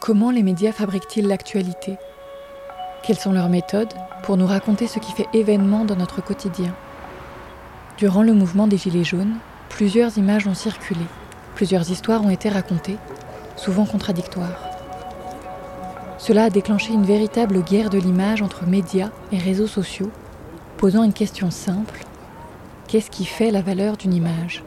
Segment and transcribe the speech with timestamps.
[0.00, 1.96] Comment les médias fabriquent-ils l'actualité?
[3.02, 3.92] Quelles sont leurs méthodes
[4.22, 6.74] pour nous raconter ce qui fait événement dans notre quotidien?
[7.96, 9.36] Durant le mouvement des Gilets jaunes,
[9.68, 11.04] plusieurs images ont circulé,
[11.54, 12.96] plusieurs histoires ont été racontées,
[13.56, 14.70] souvent contradictoires.
[16.18, 20.10] Cela a déclenché une véritable guerre de l'image entre médias et réseaux sociaux,
[20.76, 22.04] posant une question simple.
[22.90, 24.64] Qu'est-ce qui fait la valeur d'une image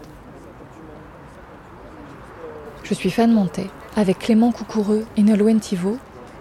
[2.83, 3.67] Je suis Fan Montet.
[3.97, 5.59] Avec Clément Coucoureux et Nolwenn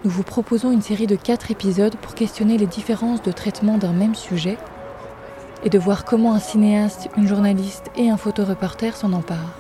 [0.05, 3.93] nous vous proposons une série de quatre épisodes pour questionner les différences de traitement d'un
[3.93, 4.59] même sujet
[5.65, 9.57] et de voir comment un cinéaste, une journaliste et un photoreporter s'en emparent.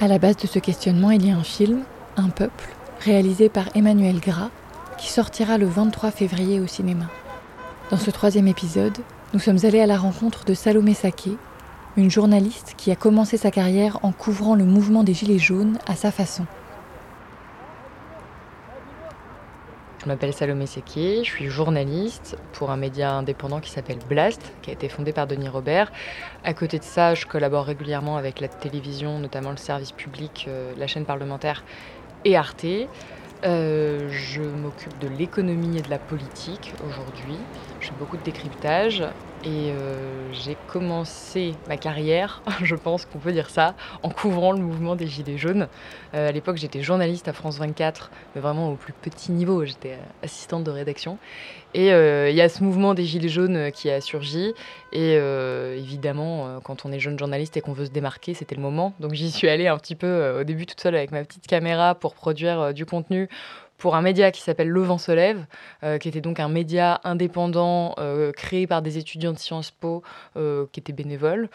[0.00, 1.84] À la base de ce questionnement, il y a un film,
[2.16, 2.68] Un peuple,
[2.98, 4.50] réalisé par Emmanuel Gras,
[4.98, 7.06] qui sortira le 23 février au cinéma.
[7.90, 8.96] Dans ce troisième épisode,
[9.32, 11.32] nous sommes allés à la rencontre de Salomé Saké,
[11.96, 15.96] une journaliste qui a commencé sa carrière en couvrant le mouvement des Gilets jaunes à
[15.96, 16.46] sa façon.
[20.00, 24.70] Je m'appelle Salomé Sekier, je suis journaliste pour un média indépendant qui s'appelle Blast, qui
[24.70, 25.90] a été fondé par Denis Robert.
[26.44, 30.72] À côté de ça, je collabore régulièrement avec la télévision, notamment le service public, euh,
[30.78, 31.64] la chaîne parlementaire
[32.24, 32.66] et Arte.
[33.44, 37.48] Euh, je m'occupe de l'économie et de la politique aujourd'hui.
[37.78, 39.02] Je fais beaucoup de décryptage
[39.42, 44.58] et euh, j'ai commencé ma carrière, je pense qu'on peut dire ça, en couvrant le
[44.58, 45.68] mouvement des Gilets jaunes.
[46.14, 49.64] Euh, à l'époque, j'étais journaliste à France 24, mais vraiment au plus petit niveau.
[49.64, 51.18] J'étais assistante de rédaction.
[51.72, 54.54] Et il y a ce mouvement des Gilets jaunes qui a surgi.
[54.92, 58.92] Et évidemment, quand on est jeune journaliste et qu'on veut se démarquer, c'était le moment.
[58.98, 61.94] Donc j'y suis allée un petit peu au début toute seule avec ma petite caméra
[61.94, 63.28] pour produire du contenu
[63.80, 65.46] pour un média qui s'appelle Le Vent se lève,
[65.82, 70.04] euh, qui était donc un média indépendant euh, créé par des étudiants de Sciences Po
[70.36, 71.48] euh, qui étaient bénévoles.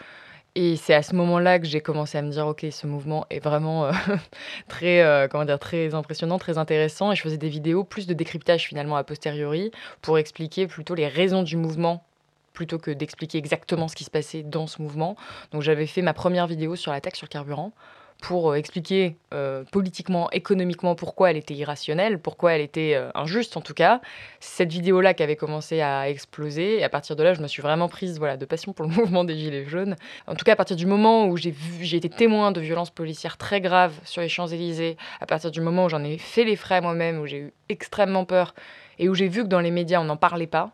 [0.55, 3.43] Et c'est à ce moment-là que j'ai commencé à me dire, ok, ce mouvement est
[3.43, 3.91] vraiment
[4.69, 7.11] très, comment dire, très impressionnant, très intéressant.
[7.11, 9.71] Et je faisais des vidéos, plus de décryptage finalement a posteriori,
[10.02, 12.05] pour expliquer plutôt les raisons du mouvement
[12.53, 15.17] plutôt que d'expliquer exactement ce qui se passait dans ce mouvement.
[15.52, 17.73] Donc j'avais fait ma première vidéo sur la taxe sur carburant
[18.21, 23.58] pour euh, expliquer euh, politiquement, économiquement pourquoi elle était irrationnelle, pourquoi elle était euh, injuste
[23.58, 24.02] en tout cas.
[24.39, 27.48] C'est cette vidéo-là qui avait commencé à exploser et à partir de là, je me
[27.48, 29.95] suis vraiment prise voilà, de passion pour le mouvement des Gilets jaunes.
[30.27, 31.53] En tout cas, à partir du moment où j'ai
[31.93, 35.89] été témoin de violences policières très graves sur les Champs-Élysées, à partir du moment où
[35.89, 38.55] j'en ai fait les frais moi-même, où j'ai eu extrêmement peur
[38.97, 40.71] et où j'ai vu que dans les médias on n'en parlait pas,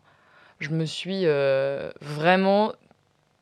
[0.60, 1.26] je me suis
[2.00, 2.72] vraiment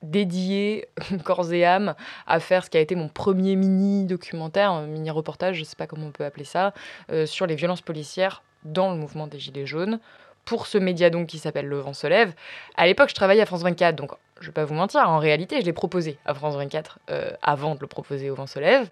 [0.02, 0.88] dédié
[1.24, 1.94] corps et âme
[2.26, 5.76] à faire ce qui a été mon premier mini documentaire, mini reportage, je ne sais
[5.76, 6.72] pas comment on peut appeler ça,
[7.10, 10.00] euh, sur les violences policières dans le mouvement des Gilets jaunes
[10.44, 12.32] pour ce média donc qui s'appelle Le Vent se lève.
[12.76, 15.60] À l'époque, je travaillais à France 24, donc je vais pas vous mentir, en réalité,
[15.60, 18.88] je l'ai proposé à France 24 euh, avant de le proposer au Vent se lève.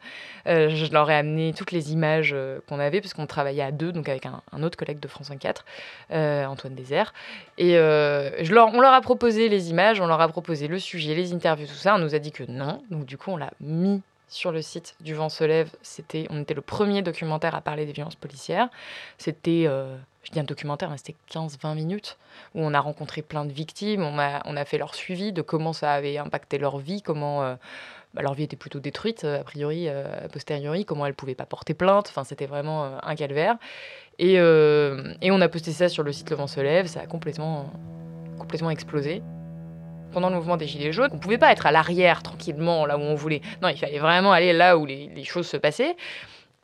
[0.47, 3.91] Euh, je leur ai amené toutes les images euh, qu'on avait, puisqu'on travaillait à deux,
[3.91, 5.65] donc avec un, autre collègue de France 24,
[6.49, 7.15] Antoine Désert.
[7.57, 11.67] Et on leur a proposé les images, on leur a proposé le sujet, les interviews,
[11.67, 11.95] tout ça.
[11.95, 14.95] On nous a dit que non, donc du coup, on l'a mis sur le site
[15.01, 15.71] du Vent se lève.
[15.83, 18.69] C'était, on était le premier documentaire à parler des violences policières.
[19.17, 19.67] C'était
[20.29, 22.19] je dis un documentaire, mais c'était 15-20 minutes,
[22.55, 25.41] où on a rencontré plein de victimes, on a, on a fait leur suivi de
[25.41, 27.55] comment ça avait impacté leur vie, comment euh,
[28.13, 31.35] bah, leur vie était plutôt détruite, a priori, euh, a posteriori, comment elles ne pouvaient
[31.35, 33.57] pas porter plainte, enfin c'était vraiment euh, un calvaire.
[34.19, 37.07] Et, et, on a posté ça sur le site Le Vent se lève, ça a
[37.07, 37.73] complètement,
[38.37, 39.23] complètement explosé.
[40.13, 42.97] Pendant le mouvement des Gilets jaunes, on ne pouvait pas être à l'arrière tranquillement, là
[42.97, 43.43] où on voulait.
[43.63, 45.97] Non, il fallait vraiment aller là où les, choses se passaient.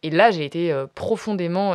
[0.02, 1.74] Et là, j'ai été profondément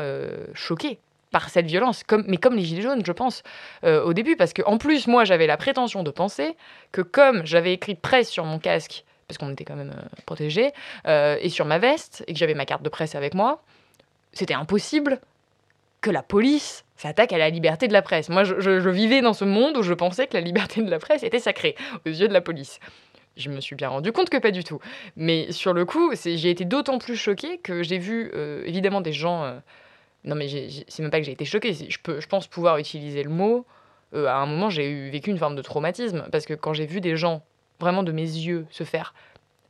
[0.53, 1.00] choquée
[1.31, 3.44] par cette violence, mais comme les Gilets jaunes, je pense,
[3.84, 6.56] euh, au début, parce qu'en plus, moi, j'avais la prétention de penser
[6.91, 10.72] que comme j'avais écrit presse sur mon casque, parce qu'on était quand même euh, protégé,
[11.07, 13.62] euh, et sur ma veste, et que j'avais ma carte de presse avec moi,
[14.34, 15.19] c'était impossible
[16.02, 18.30] que la police s'attaque à la liberté de la presse.
[18.30, 21.24] Moi, je, vivais dans ce monde où je pensais que la liberté de la presse
[21.24, 22.80] était sacrée aux yeux de la police.
[23.38, 24.80] Je me suis bien rendu compte que pas du tout.
[25.16, 28.31] Mais sur le coup, j'ai été d'autant plus choquée que j'ai vu
[28.66, 29.62] évidemment des gens
[30.24, 30.48] non, mais
[30.88, 31.74] c'est même pas que j'ai été choquée.
[31.74, 33.66] Je, peux, je pense pouvoir utiliser le mot.
[34.13, 36.28] Euh, à un moment, j'ai vécu une forme de traumatisme.
[36.31, 37.42] Parce que quand j'ai vu des gens,
[37.80, 39.13] vraiment de mes yeux, se faire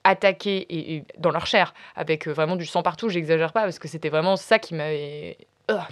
[0.04, 3.88] attaquer et, dans leur chair, avec euh, vraiment du sang partout, j'exagère pas, parce que
[3.88, 5.44] c'était vraiment ça qui m'avait euh,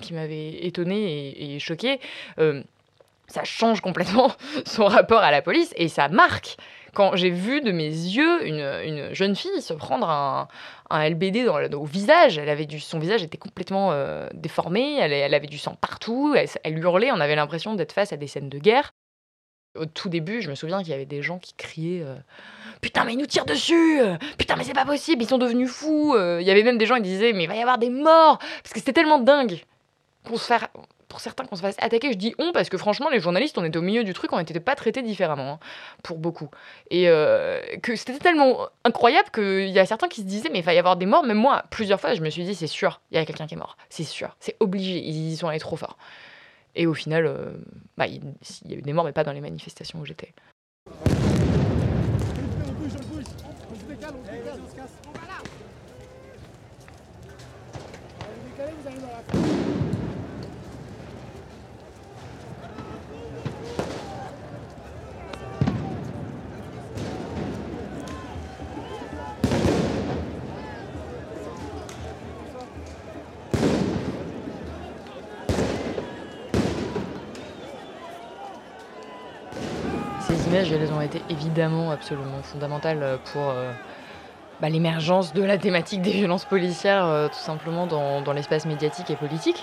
[0.01, 1.99] qui m'avait étonné et, et choqué.
[3.27, 4.31] ça change complètement
[4.65, 6.57] son rapport à la police et ça marque
[6.97, 10.47] quand j'ai vu de mes yeux une, jeune fille se prendre un,
[10.89, 15.45] LBD dans au visage, elle avait du, son visage était complètement euh, déformé, elle, avait
[15.45, 18.89] du sang partout, elle, hurlait, on avait l'impression d'être face à des scènes de guerre.
[19.79, 22.03] Au tout début, je me souviens qu'il y avait des gens qui criaient
[22.81, 23.99] Putain, mais ils nous tirent dessus
[24.37, 26.95] Putain, mais c'est pas possible, ils sont devenus fous Il y avait même des gens
[26.95, 29.61] qui disaient Mais il va y avoir des morts Parce que c'était tellement dingue
[30.25, 30.53] qu'on se
[31.07, 33.63] pour certains qu'on se fasse attaquer, je dis on parce que franchement les journalistes on
[33.63, 35.59] était au milieu du truc, on n'était pas traités différemment hein,
[36.03, 36.49] pour beaucoup.
[36.91, 40.65] Et euh, que c'était tellement incroyable qu'il y a certains qui se disaient mais il
[40.65, 43.01] va y avoir des morts, même moi plusieurs fois je me suis dit c'est sûr,
[43.11, 45.77] il y a quelqu'un qui est mort, c'est sûr, c'est obligé, ils sont allés trop
[45.77, 45.97] fort.
[46.77, 47.57] Et au final, euh,
[47.97, 48.23] bah, il,
[48.65, 50.33] y a eu des morts mais pas dans les manifestations où j'étais.
[80.47, 83.69] Images, elles ont été évidemment absolument fondamentales euh, pour euh,
[84.61, 89.17] bah, l'émergence de la thématique des violences policières, euh, tout simplement dans, l'espace médiatique et
[89.17, 89.61] politique.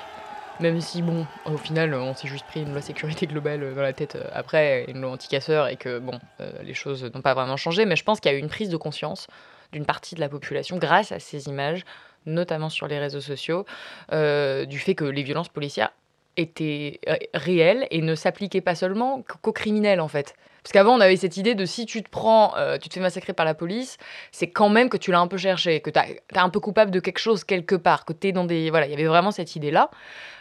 [0.60, 3.94] Même si, bon, au final, on s'est juste pris une loi sécurité globale dans la
[3.94, 6.20] tête après, une loi anti-casseur, et que, bon,
[6.62, 7.86] les choses n'ont pas vraiment changé.
[7.86, 9.26] Mais je pense qu'il y a eu une prise de conscience
[9.72, 11.82] d'une partie de la population grâce à ces images,
[12.26, 13.64] notamment sur les réseaux sociaux,
[14.12, 15.90] du fait que les violences policières
[16.36, 17.00] étaient
[17.34, 20.36] réelles et ne s'appliquaient pas seulement qu'aux criminels, en fait.
[20.64, 23.00] Parce qu'avant, on avait cette idée de si tu te prends, euh, tu te fais
[23.00, 23.99] massacrer par la police,
[24.32, 26.90] c'est quand même que tu l'as un peu cherché, que tu es un peu coupable
[26.90, 28.70] de quelque chose quelque part, que tu es dans des.
[28.70, 29.90] Voilà, il y avait vraiment cette idée-là,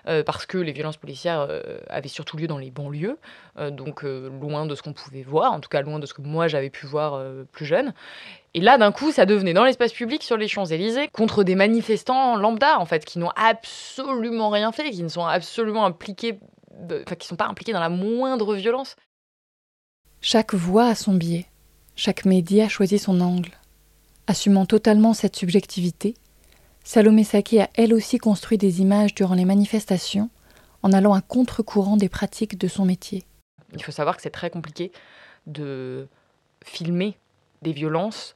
[0.07, 3.17] euh, parce que les violences policières euh, avaient surtout lieu dans les banlieues,
[3.71, 6.47] donc loin de ce qu'on pouvait voir, en tout cas loin de ce que moi
[6.47, 7.21] j'avais pu voir
[7.51, 7.93] plus jeune.
[8.53, 12.37] Et là, d'un coup, ça devenait dans l'espace public sur les Champs-Élysées contre des manifestants
[12.37, 16.39] lambda, en fait, qui n'ont absolument rien fait, qui ne sont absolument impliqués,
[16.89, 18.95] enfin, qui sont pas impliqués dans la moindre violence.
[20.25, 21.47] Chaque voix a son biais,
[21.97, 23.51] chaque média choisi son angle.
[24.25, 26.13] Assumant totalement cette subjectivité,
[26.85, 30.29] Salomé Saki a elle aussi construit des images durant les manifestations
[30.81, 33.25] en allant à contre-courant des pratiques de son métier.
[33.73, 34.93] Il faut savoir que c'est très compliqué
[35.45, 36.07] de
[36.63, 37.17] filmer
[37.61, 38.33] des violences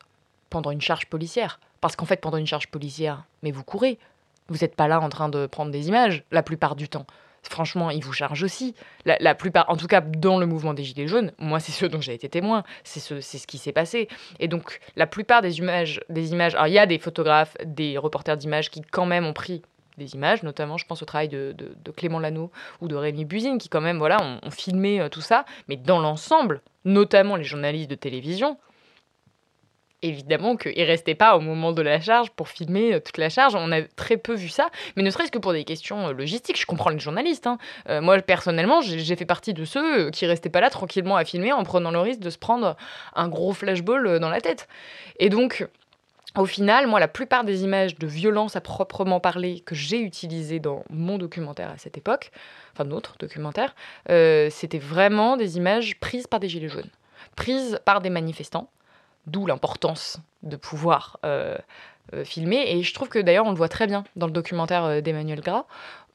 [0.50, 1.58] pendant une charge policière.
[1.80, 3.98] Parce qu'en fait, pendant une charge policière, mais vous courez.
[4.50, 7.08] Vous n'êtes pas là en train de prendre des images la plupart du temps
[7.50, 8.76] franchement, ils vous chargent aussi.
[9.06, 12.02] La, plupart, en tout cas dans le mouvement des Gilets jaunes, moi c'est ce dont
[12.02, 14.08] j'ai été témoin, c'est ce, ce qui s'est passé.
[14.40, 17.98] Et donc la plupart des images, des images, alors il y a des photographes, des
[17.98, 19.62] reporters d'images qui quand même ont pris
[19.98, 21.56] des images, notamment je pense au travail de,
[21.96, 22.52] Clément Lano
[22.82, 26.00] ou de Rémi Buzine, qui quand même voilà, ont filmé euh, tout ça, mais dans
[26.00, 28.58] l'ensemble, notamment les journalistes de télévision,
[30.02, 33.30] évidemment qu'il ne restait pas au moment de la charge pour filmer euh, toute la
[33.30, 33.56] charge.
[33.56, 36.60] On a très peu vu ça, mais ne serait-ce que pour des questions euh, logistiques.
[36.60, 37.48] Je comprends les journalistes.
[37.48, 37.58] Hein.
[37.90, 41.52] Euh, moi, personnellement, j'ai fait partie de ceux qui restaient pas là tranquillement à filmer
[41.52, 42.76] en prenant le risque de se prendre
[43.16, 44.68] un gros flashball dans la tête.
[45.20, 45.68] Et donc,
[46.36, 50.60] au final, moi, la plupart des images de violence à proprement parler que j'ai utilisées
[50.60, 52.32] dans mon documentaire à cette époque,
[52.74, 53.76] enfin d'autres documentaires,
[54.08, 56.90] c'était vraiment des images prises par des gilets jaunes,
[57.36, 58.70] prises par des manifestants
[59.28, 61.58] D'où l'importance de pouvoir euh,
[62.14, 62.64] euh, filmer.
[62.68, 65.42] Et je trouve que d'ailleurs, on le voit très bien dans le documentaire euh, d'Emmanuel
[65.42, 65.66] Gras.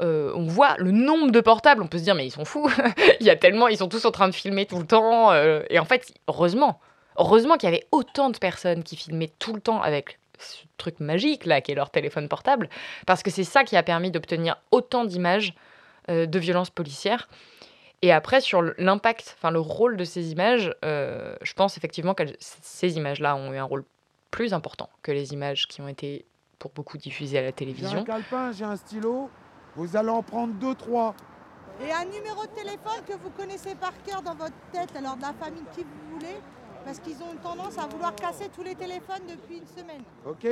[0.00, 1.82] on voit le nombre de portables.
[1.82, 2.70] On peut se dire, mais ils sont fous.
[3.20, 5.32] Il y a tellement, ils sont tous en train de filmer tout le temps.
[5.34, 6.80] et en fait, heureusement,
[7.16, 10.98] heureusement qu'il y avait autant de personnes qui filmaient tout le temps avec ce truc
[10.98, 12.68] magique là, qui est leur téléphone portable,
[13.06, 15.54] parce que c'est ça qui a permis d'obtenir autant d'images
[16.08, 17.28] de violences policières.
[18.02, 22.24] Et après, sur l'impact, enfin le rôle de ces images, euh, je pense effectivement que
[22.38, 23.84] ces images-là ont eu un rôle
[24.32, 26.26] plus important que les images qui ont été
[26.58, 27.90] pour beaucoup diffusées à la télévision.
[27.90, 29.30] J'ai un calepin, j'ai un stylo,
[29.76, 31.14] vous allez en prendre deux, trois.
[31.80, 35.22] Et un numéro de téléphone que vous connaissez par cœur dans votre tête, alors de
[35.22, 36.36] la famille qui vous voulez,
[36.84, 40.02] parce qu'ils ont tendance à vouloir casser tous les téléphones depuis une semaine.
[40.26, 40.46] Ok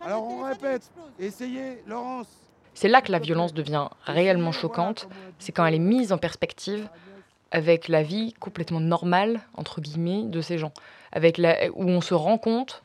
[0.00, 2.28] Alors on répète, essayez, Laurence,
[2.74, 6.88] c'est là que la violence devient réellement choquante, c'est quand elle est mise en perspective
[7.50, 10.72] avec la vie complètement normale, entre guillemets, de ces gens,
[11.12, 12.82] avec la, où on se rend compte.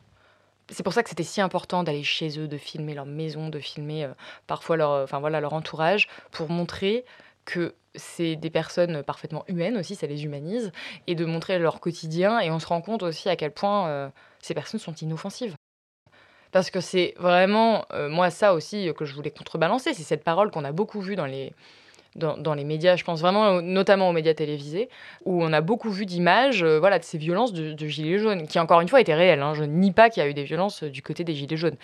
[0.68, 3.58] C'est pour ça que c'était si important d'aller chez eux, de filmer leur maison, de
[3.58, 4.12] filmer euh,
[4.46, 7.04] parfois leur, enfin, voilà, leur entourage, pour montrer
[7.44, 10.70] que c'est des personnes parfaitement humaines aussi, ça les humanise,
[11.08, 12.38] et de montrer leur quotidien.
[12.38, 14.08] Et on se rend compte aussi à quel point euh,
[14.40, 15.56] ces personnes sont inoffensives.
[16.52, 20.24] Parce que c'est vraiment, euh, moi, ça aussi euh, que je voulais contrebalancer, c'est cette
[20.24, 21.52] parole qu'on a beaucoup vue dans les,
[22.16, 24.88] dans, les médias, je pense vraiment notamment aux médias télévisés,
[25.24, 28.58] où on a beaucoup vu d'images euh, voilà, de ces violences de, Gilets jaunes, qui
[28.58, 29.42] encore une fois étaient réelles.
[29.42, 29.54] Hein.
[29.54, 31.76] Je nie pas qu'il y a eu des violences du côté des Gilets jaunes.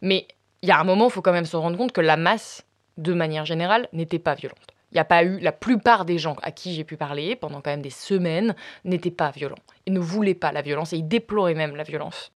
[0.00, 0.26] Mais
[0.62, 2.64] il y a un moment, il faut quand même se rendre compte que la masse,
[2.96, 4.58] de manière générale, n'était pas violente.
[4.90, 7.60] Il n'y a pas eu, la plupart des gens à qui j'ai pu parler pendant
[7.60, 9.58] quand même des semaines n'étaient pas violents.
[9.84, 12.32] Ils ne voulaient pas la violence et ils déploraient même la violence.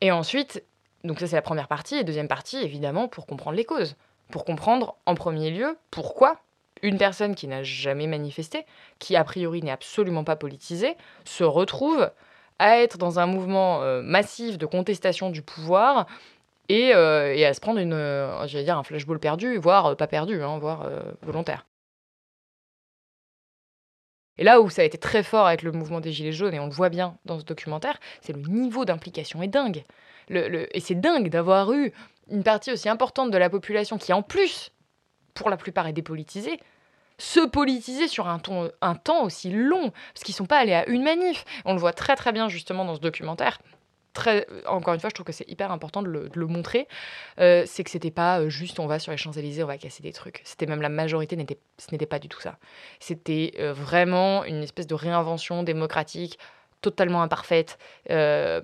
[0.00, 0.64] Et ensuite,
[1.04, 3.96] donc ça c'est la première partie, et deuxième partie évidemment pour comprendre les causes.
[4.30, 6.40] Pour comprendre en premier lieu pourquoi
[6.82, 8.64] une personne qui n'a jamais manifesté,
[8.98, 12.10] qui a priori n'est absolument pas politisée, se retrouve
[12.58, 16.06] à être dans un mouvement euh, massif de contestation du pouvoir
[16.68, 20.58] et, euh, à se prendre une, euh, dire un flashball perdu, voire pas perdu, hein,
[20.58, 20.88] voire
[21.22, 21.66] volontaire.
[24.40, 26.58] Et là où ça a été très fort avec le mouvement des Gilets jaunes, et
[26.58, 29.84] on le voit bien dans ce documentaire, c'est le niveau d'implication est dingue.
[30.30, 31.92] Et c'est dingue d'avoir eu
[32.30, 34.72] une partie aussi importante de la population qui, en plus,
[35.34, 36.58] pour la plupart, est dépolitisée,
[37.18, 41.02] se politiser sur un temps aussi long, parce qu'ils ne sont pas allés à une
[41.02, 41.44] manif.
[41.66, 43.58] On le voit très très bien justement dans ce documentaire.
[44.66, 46.88] Encore une fois, je trouve que c'est hyper important de le, montrer.
[47.38, 50.02] Euh, c'est que c'était pas euh, juste on va sur les Champs-Élysées, on va casser
[50.02, 50.40] des trucs.
[50.44, 52.58] C'était même la majorité, n'était, ce n'était pas du tout ça.
[52.98, 56.38] C'était euh, vraiment une espèce de réinvention démocratique
[56.80, 57.78] totalement imparfaite,
[58.10, 58.60] euh,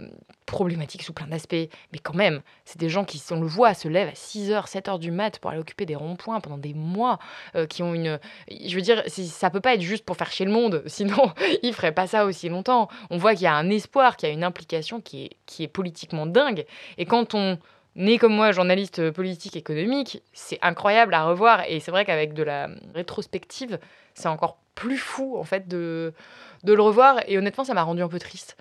[0.46, 1.54] problématique sous plein d'aspects,
[1.92, 4.98] mais quand même, c'est des gens qui, on le voit, se lèvent à 6h, 7h
[4.98, 7.18] du mat pour aller occuper des ronds-points pendant des mois,
[7.56, 8.18] euh, qui ont une...
[8.48, 11.32] Je veux dire, ça peut pas être juste pour faire chier le monde, sinon
[11.62, 12.88] ils feraient pas ça aussi longtemps.
[13.10, 15.64] On voit qu'il y a un espoir, qu'il y a une implication qui est, qui
[15.64, 16.64] est politiquement dingue,
[16.98, 17.58] et quand on
[17.96, 21.62] né comme moi, journaliste politique économique, c'est incroyable à revoir.
[21.66, 23.78] Et c'est vrai qu'avec de la rétrospective,
[24.14, 26.14] c'est encore plus fou, en fait, de,
[26.62, 27.18] de le revoir.
[27.26, 28.56] Et honnêtement, ça m'a rendu un peu triste.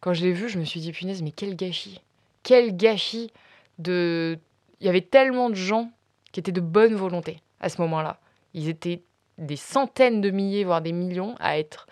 [0.00, 2.00] Quand je l'ai vu, je me suis dit, punaise, mais quel gâchis.
[2.42, 3.30] Quel gâchis
[3.78, 4.38] de...
[4.80, 5.92] Il y avait tellement de gens
[6.32, 8.18] qui étaient de bonne volonté à ce moment-là.
[8.54, 9.02] Ils étaient
[9.36, 11.86] des centaines de milliers, voire des millions, à être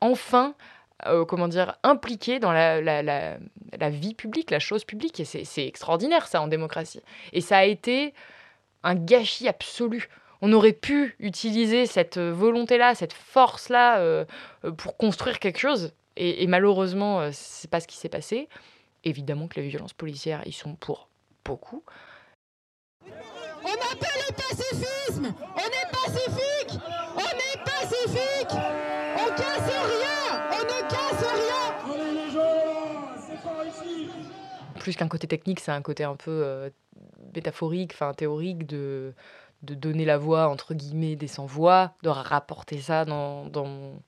[0.00, 0.54] enfin,
[1.06, 3.38] euh, comment dire, impliqués dans la, la, la,
[3.78, 5.20] la, vie publique, la chose publique.
[5.20, 7.02] Et c'est extraordinaire, ça, en démocratie.
[7.32, 8.14] Et ça a été
[8.82, 10.08] un gâchis absolu
[10.42, 14.24] on aurait pu utiliser cette euh, volonté-là, cette force-là euh,
[14.64, 15.92] euh, pour construire quelque chose.
[16.18, 18.48] Et, malheureusement, malheureusement, c'est pas ce qui s'est passé.
[19.04, 21.10] Évidemment que les violences policières, ils sont pour
[21.44, 21.84] beaucoup.
[23.04, 26.80] On appelle le pacifisme On est pacifique
[27.14, 28.58] On est pacifique
[29.14, 34.08] On casse rien On ne casse rien On est les gens C'est pas ici
[34.80, 36.70] Plus qu'un côté technique, c'est un côté un peu
[37.34, 39.12] métaphorique, enfin théorique de
[39.62, 44.02] de donner la voix, entre guillemets, des sans-voix, de rapporter ça dans, dans, mon,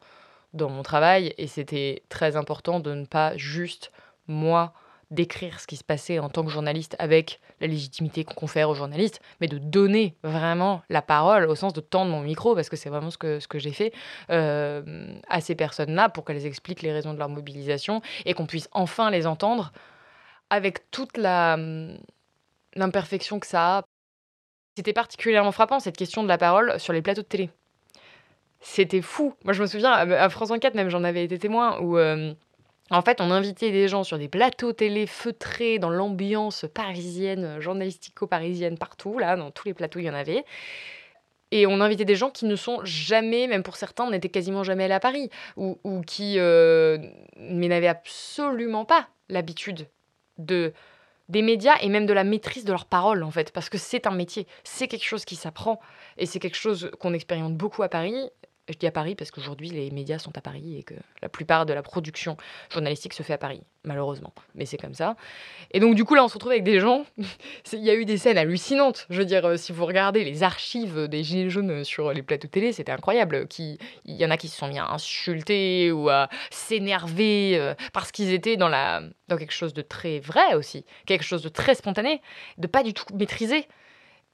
[0.53, 1.35] dans mon travail.
[1.39, 3.93] Et c'était très important de ne pas juste,
[4.27, 4.73] moi,
[5.11, 8.75] décrire ce qui se passait en tant que journaliste avec la légitimité qu'on confère aux
[8.75, 12.77] journalistes, mais de donner vraiment la parole au sens de tendre mon micro, parce que
[12.77, 13.93] c'est vraiment ce que, ce que j'ai fait
[14.31, 18.69] euh, à ces personnes-là pour qu'elles expliquent les raisons de leur mobilisation et qu'on puisse
[18.73, 19.73] enfin les entendre
[20.51, 21.59] avec toute la
[22.75, 23.83] l'imperfection que ça a
[24.79, 27.51] c'était particulièrement frappant, cette question de la parole sur les plateaux de télé.
[28.61, 29.35] C'était fou.
[29.43, 31.99] Moi, je me souviens, à France 24, même, j'en avais été témoin, où...
[31.99, 32.33] Euh,
[32.91, 38.79] en fait, on invitait des gens sur des plateaux télé feutrés dans l'ambiance parisienne, journalistico-parisienne
[38.79, 40.45] partout, là, dans tous les plateaux, il y en avait.
[41.51, 44.85] Et on invitait des gens qui ne sont jamais, même pour certains, n'étaient quasiment jamais
[44.85, 46.99] allés à Paris, ou, qui euh,
[47.37, 49.89] n'avaient absolument pas l'habitude
[50.39, 50.73] de
[51.29, 54.07] des médias et même de la maîtrise de leurs paroles, en fait, parce que c'est
[54.07, 55.81] un métier, c'est quelque chose qui s'apprend,
[56.17, 58.31] et c'est quelque chose qu'on expérimente beaucoup à Paris,
[58.69, 61.67] je dis à Paris parce qu'aujourd'hui, les médias sont à Paris et que la plupart
[61.67, 62.37] de la production
[62.71, 64.33] journalistique se fait à Paris, malheureusement.
[64.55, 65.17] Mais c'est comme ça.
[65.71, 67.05] Et donc, du coup, là, on se retrouve avec des gens.
[67.73, 69.07] Il y a eu des scènes hallucinantes.
[69.11, 72.49] Je veux dire, euh, si vous regardez les archives des Gilets jaunes sur les plateaux
[72.49, 73.47] télé, c'était incroyable.
[73.59, 78.13] Il y en a qui se sont mis à insulter ou à s'énerver euh, parce
[78.13, 79.03] qu'ils étaient dans, la...
[79.29, 82.21] dans quelque chose de très vrai aussi, quelque chose de très spontané,
[82.59, 83.67] de pas du tout maîtriser.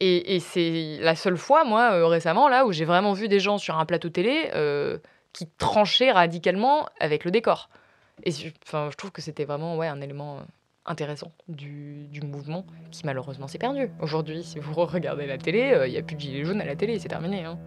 [0.01, 3.59] Et, c'est la seule fois, moi, euh, récemment, là, où j'ai vraiment vu des gens
[3.59, 4.99] sur un plateau télé euh,
[5.33, 7.71] qui tranchaient radicalement avec le décor.
[8.25, 8.49] Et je,
[8.97, 10.43] trouve que c'était vraiment ouais, un élément euh,
[10.85, 13.91] intéressant du, du mouvement qui malheureusement s'est perdu.
[14.01, 16.77] Aujourd'hui, si vous regardez la télé, il n'y a plus de gilets jaunes à la
[16.77, 17.45] télé, c'est terminé.
[17.45, 17.59] Hein.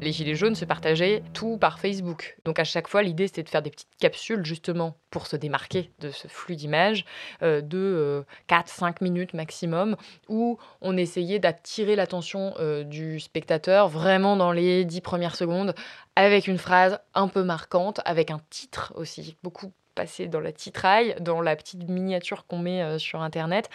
[0.00, 2.36] Les gilets jaunes se partageaient tout par Facebook.
[2.44, 5.90] Donc à chaque fois, l'idée c'était de faire des petites capsules justement pour se démarquer
[5.98, 7.04] de ce flux d'images
[7.42, 9.96] euh, de 4-5 euh, minutes maximum
[10.28, 15.74] où on essayait d'attirer l'attention euh, du spectateur vraiment dans les 10 premières secondes
[16.14, 21.16] avec une phrase un peu marquante, avec un titre aussi, beaucoup passé dans la titraille,
[21.20, 23.68] dans la petite miniature qu'on met sur Internet,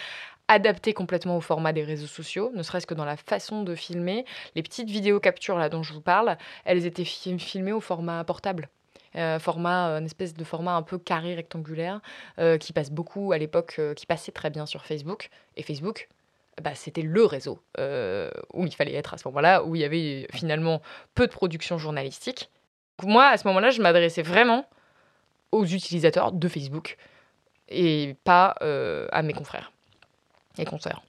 [0.54, 4.26] adapté complètement au format des réseaux sociaux, ne serait-ce que dans la façon de filmer.
[4.56, 8.70] Les petites vidéos captures là dont je vous parle, elles étaient filmées au format portable.
[9.16, 12.02] Euh, format, euh, une espèce de format un peu carré rectangulaire
[12.40, 15.30] euh, qui passe beaucoup à l'époque, qui passait très bien sur Facebook.
[15.56, 16.10] Et Facebook,
[16.62, 17.60] bah, c'était le réseau
[18.54, 20.82] où il fallait être à ce moment-là, où il y avait finalement
[21.16, 22.50] peu de production journalistique.
[23.04, 24.66] moi, à ce moment-là, je m'adressais vraiment
[25.52, 26.98] aux utilisateurs de Facebook
[27.70, 28.56] et pas
[29.12, 29.73] à mes confrères
[30.58, 31.04] et consoeurs.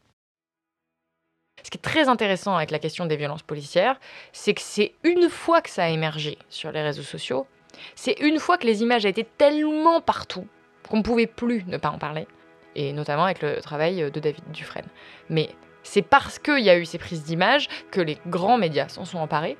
[1.62, 3.98] Ce qui est très intéressant avec la question des violences policières,
[4.32, 7.46] c'est que c'est une fois que ça a émergé sur les réseaux sociaux,
[7.94, 10.46] c'est une fois que les images étaient tellement partout
[10.88, 12.26] qu'on ne pouvait plus ne pas en parler,
[12.74, 14.86] et notamment avec le travail de David Dufresne.
[15.30, 15.48] Mais
[15.82, 19.18] c'est parce qu'il y a eu ces prises d'images que les grands médias s'en sont
[19.18, 19.56] emparés,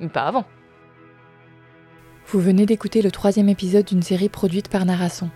[0.00, 0.44] mais pas avant.
[2.26, 5.30] Vous venez d'écouter le troisième épisode d'une série produite par Narasson.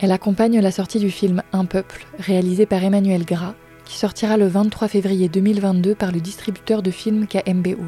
[0.00, 4.46] Elle accompagne la sortie du film Un peuple, réalisé par Emmanuel Gras, qui sortira le
[4.46, 7.84] 23 février 2022 par le distributeur de films KMBO.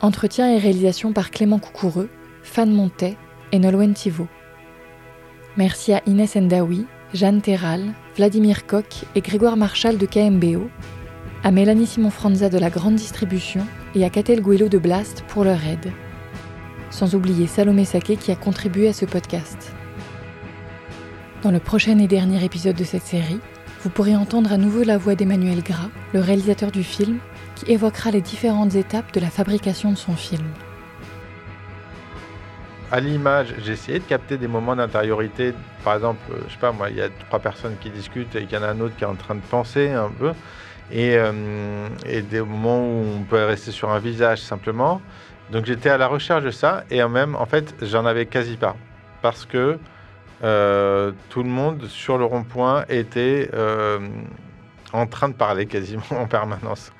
[0.00, 2.08] Entretien et réalisation par Clément Coucoureux,
[2.42, 3.16] Fan Montet
[3.52, 4.28] et Nolwenn Thivault.
[5.56, 7.82] Merci à Inès Endaoui, Jeanne Terral,
[8.16, 10.68] Vladimir Koch et Grégoire Marchal de KMBO,
[11.44, 15.64] à Mélanie Simon-Franza de la Grande Distribution et à Catel Guello de Blast pour leur
[15.66, 15.92] aide.
[16.90, 19.72] Sans oublier Salomé Saké qui a contribué à ce podcast.
[21.46, 23.38] Dans le prochain et dernier épisode de cette série,
[23.82, 27.20] vous pourrez entendre à nouveau la voix d'Emmanuel Gras, le réalisateur du film,
[27.54, 30.42] qui évoquera les différentes étapes de la fabrication de son film.
[32.90, 35.54] À l'image, j'ai essayé de capter des moments d'intériorité.
[35.84, 38.58] Par exemple, je sais pas moi, il y a trois personnes qui discutent et qu'il
[38.58, 40.32] y en a un autre qui est en train de penser un peu.
[40.90, 45.00] Et, euh, et des moments où on peut rester sur un visage simplement.
[45.52, 48.56] Donc j'étais à la recherche de ça et en même, en fait, j'en avais quasi
[48.56, 48.74] pas.
[49.22, 49.78] Parce que
[50.42, 53.98] euh, tout le monde sur le rond-point était euh,
[54.92, 56.92] en train de parler quasiment en permanence.